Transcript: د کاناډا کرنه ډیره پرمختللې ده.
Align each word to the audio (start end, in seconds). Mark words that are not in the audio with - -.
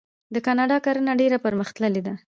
د 0.33 0.35
کاناډا 0.45 0.77
کرنه 0.85 1.11
ډیره 1.21 1.37
پرمختللې 1.45 2.01
ده. 2.07 2.13